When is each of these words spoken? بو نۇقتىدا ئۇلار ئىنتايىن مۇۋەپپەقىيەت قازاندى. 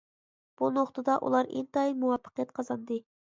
بو 0.61 0.69
نۇقتىدا 0.77 1.17
ئۇلار 1.27 1.51
ئىنتايىن 1.59 2.01
مۇۋەپپەقىيەت 2.05 2.57
قازاندى. 2.57 2.99